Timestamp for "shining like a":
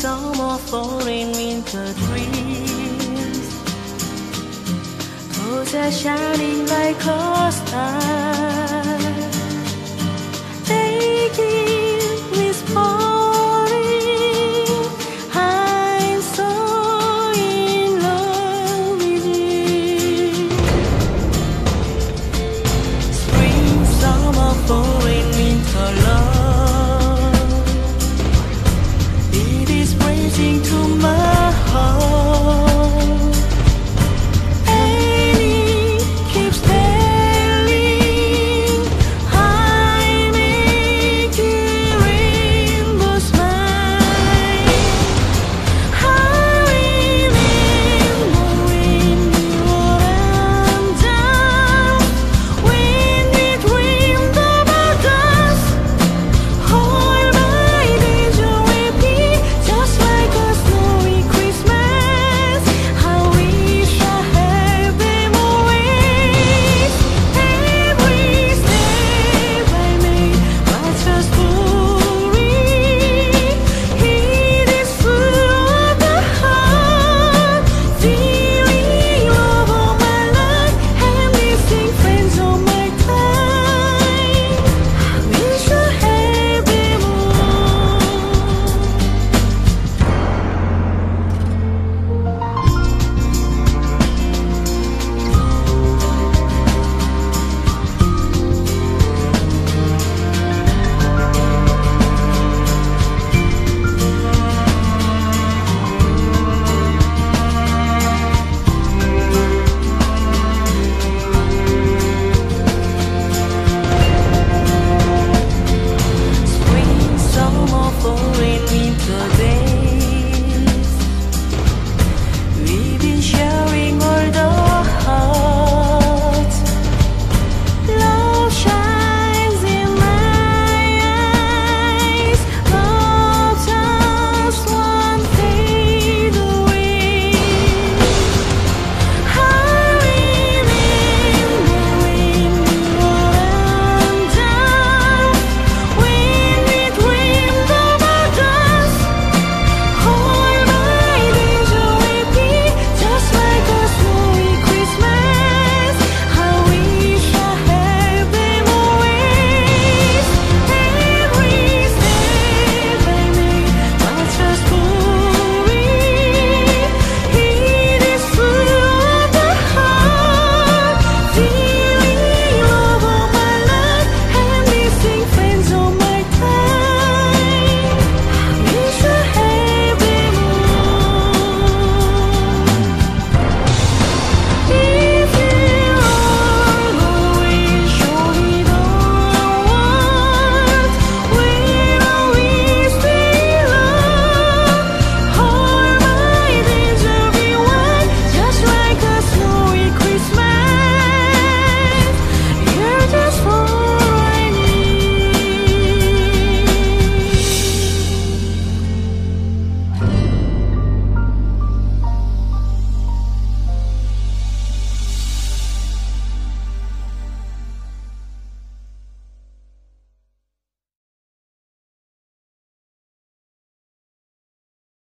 5.92-7.52